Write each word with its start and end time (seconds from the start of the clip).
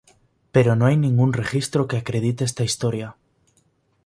Pero 0.51 0.75
no 0.75 0.87
hay 0.87 0.97
ningún 0.97 1.31
registro 1.31 1.87
que 1.87 1.97
acredite 1.97 2.43
esta 2.43 2.63
historia. 2.63 3.15